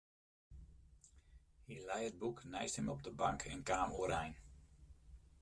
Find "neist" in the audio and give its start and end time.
2.53-2.77